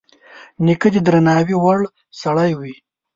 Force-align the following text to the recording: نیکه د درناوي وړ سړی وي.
نیکه 0.65 0.87
د 0.93 0.97
درناوي 1.07 1.55
وړ 1.63 1.79
سړی 2.21 2.51
وي. 2.59 2.75